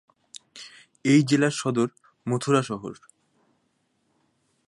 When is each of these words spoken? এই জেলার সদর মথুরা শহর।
এই 1.05 1.21
জেলার 1.23 1.51
সদর 1.51 1.87
মথুরা 2.25 2.61
শহর। 2.61 2.93